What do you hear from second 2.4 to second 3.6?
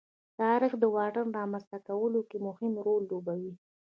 مهم رول لوبوي.